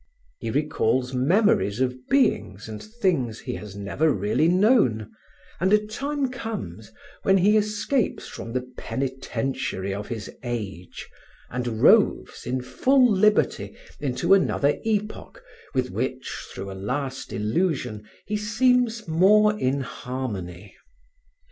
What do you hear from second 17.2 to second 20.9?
illusion, he seems more in harmony.